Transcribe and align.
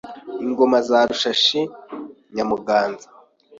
Ingoma 0.45 0.77
za 0.89 0.99
Ruhashi 1.09 1.61
Nyamuganza 2.35 3.07